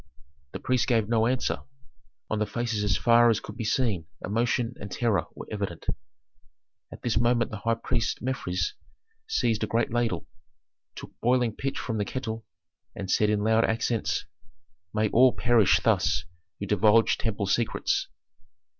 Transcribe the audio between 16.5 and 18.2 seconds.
who divulge temple secrets!"